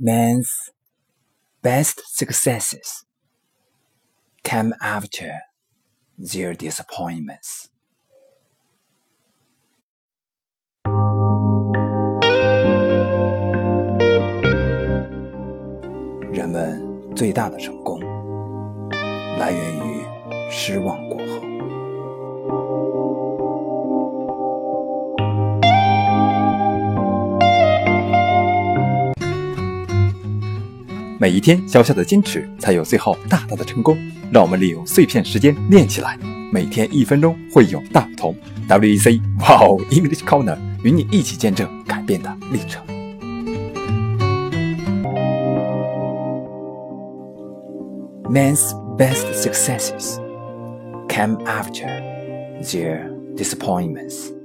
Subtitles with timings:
[0.00, 0.70] Man's
[1.60, 3.04] best successes
[4.44, 5.40] come after
[6.16, 7.68] their disappointments.
[31.20, 33.98] 每一天小小的坚持，才有最后大大的成功。
[34.30, 36.16] 让我们利用碎片时间练起来，
[36.52, 38.36] 每天一分钟会有大不同。
[38.68, 42.86] WEC Wow English Corner 与你一起见证改变的历程。
[48.30, 50.20] Man's best successes
[51.08, 51.88] come after
[52.62, 54.37] their disappointments.